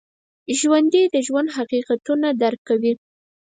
[0.59, 2.93] ژوندي د ژوند حقیقتونه درک کوي